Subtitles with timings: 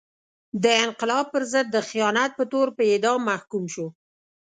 [0.63, 3.87] د انقلاب پر ضد د خیانت په تور په اعدام محکوم شو.